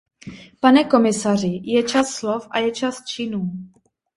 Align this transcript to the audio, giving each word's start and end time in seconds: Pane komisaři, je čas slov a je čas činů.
Pane 0.59 0.83
komisaři, 0.89 1.61
je 1.63 1.83
čas 1.83 2.09
slov 2.09 2.47
a 2.51 2.59
je 2.59 2.71
čas 2.71 3.05
činů. 3.05 3.51